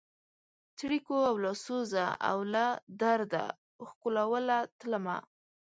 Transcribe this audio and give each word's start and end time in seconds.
څړیکو 0.77 1.17
له 1.43 1.51
سوزه 1.65 2.05
او 2.29 2.37
له 2.53 2.65
درده 3.01 3.43
ښکلوله 3.89 4.57
تلمه 4.79 5.17